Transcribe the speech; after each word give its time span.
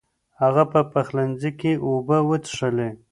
هغه 0.41 0.63
په 0.71 0.79
پخلنځي 0.91 1.51
کې 1.59 1.71
اوبه 1.85 2.17
وڅښلې. 2.29 2.89